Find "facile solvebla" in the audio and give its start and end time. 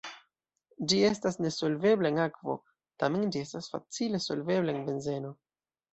3.75-4.79